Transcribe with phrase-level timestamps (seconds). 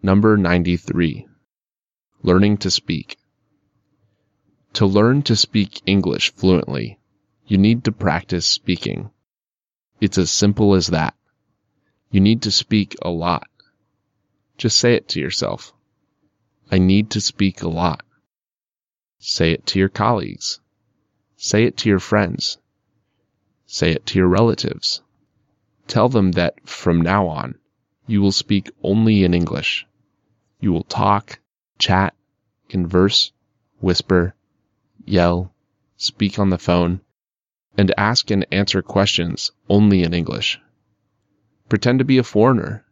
[0.00, 1.26] Number 93.
[2.22, 3.18] Learning to speak.
[4.74, 7.00] To learn to speak English fluently,
[7.48, 9.10] you need to practice speaking.
[10.00, 11.14] It's as simple as that.
[12.12, 13.48] You need to speak a lot.
[14.56, 15.72] Just say it to yourself.
[16.70, 18.04] I need to speak a lot.
[19.18, 20.60] Say it to your colleagues.
[21.36, 22.58] Say it to your friends.
[23.66, 25.02] Say it to your relatives.
[25.88, 27.56] Tell them that from now on,
[28.08, 29.86] you will speak only in English.
[30.60, 31.38] You will talk,
[31.78, 32.14] chat,
[32.68, 33.32] converse,
[33.80, 34.34] whisper,
[35.04, 35.52] yell,
[35.96, 37.00] speak on the phone,
[37.76, 40.58] and ask and answer questions only in English.
[41.68, 42.84] Pretend to be a foreigner.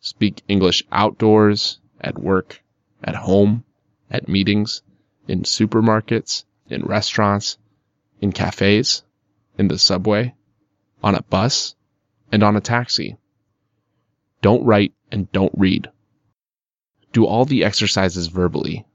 [0.00, 2.62] Speak English outdoors, at work,
[3.02, 3.64] at home,
[4.10, 4.82] at meetings,
[5.26, 7.56] in supermarkets, in restaurants,
[8.20, 9.02] in cafes,
[9.58, 10.34] in the subway,
[11.02, 11.74] on a bus,
[12.30, 13.16] and on a taxi.
[14.46, 15.90] Don't write and don't read.
[17.12, 18.86] Do all the exercises verbally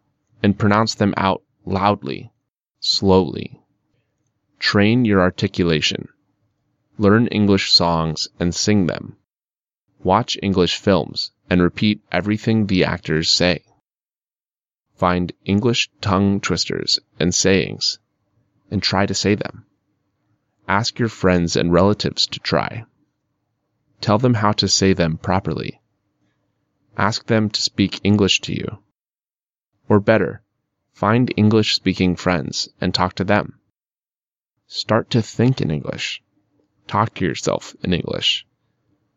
[0.42, 2.32] and pronounce them out loudly,
[2.80, 3.60] slowly.
[4.60, 6.08] Train your articulation.
[6.98, 9.18] Learn English songs and sing them.
[10.02, 13.66] Watch English films and repeat everything the actors say.
[14.96, 18.00] Find English tongue twisters and sayings
[18.70, 19.66] and try to say them.
[20.70, 22.86] Ask your friends and relatives to try.
[24.02, 25.80] Tell them how to say them properly.
[26.98, 28.80] Ask them to speak English to you.
[29.88, 30.42] Or better,
[30.92, 33.60] find English speaking friends and talk to them.
[34.68, 36.22] Start to think in English.
[36.88, 38.46] Talk to yourself in English.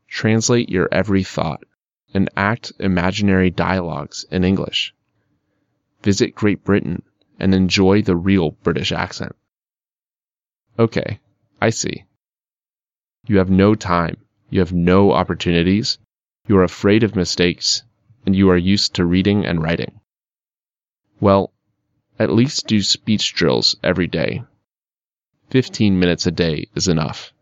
[0.06, 1.64] Translate your every thought
[2.12, 4.94] and act imaginary dialogues in English
[6.04, 7.02] visit Great Britain,
[7.40, 9.34] and enjoy the real British accent.
[10.78, 11.18] Okay,
[11.60, 12.04] I see.
[13.26, 14.18] You have no time,
[14.54, 15.98] you have no opportunities,
[16.46, 17.82] you are afraid of mistakes,
[18.24, 20.00] and you are used to reading and writing.
[21.18, 21.52] Well,
[22.20, 24.44] at least do speech drills every day.
[25.50, 27.33] 15 minutes a day is enough.